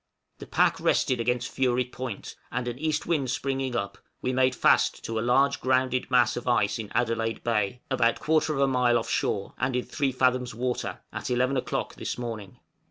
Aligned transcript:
The 0.39 0.47
pack 0.47 0.79
rested 0.79 1.19
against 1.19 1.51
Fury 1.51 1.85
Point, 1.85 2.35
and 2.51 2.67
an 2.67 2.79
east 2.79 3.05
wind 3.05 3.29
springing 3.29 3.75
up, 3.75 3.99
we 4.19 4.33
made 4.33 4.55
fast 4.55 5.03
to 5.03 5.19
a 5.19 5.21
large 5.21 5.61
grounded 5.61 6.09
mass 6.09 6.35
of 6.35 6.47
ice 6.47 6.79
in 6.79 6.91
Adelaide 6.95 7.43
Bay, 7.43 7.81
about 7.91 8.17
1/4 8.19 8.67
mile 8.67 8.97
off 8.97 9.07
shore, 9.11 9.53
and 9.59 9.75
in 9.75 9.85
3 9.85 10.11
fathoms 10.11 10.55
water, 10.55 11.01
at 11.13 11.29
eleven 11.29 11.55
o'clock 11.55 11.93
this 11.97 12.17
morning. 12.17 12.57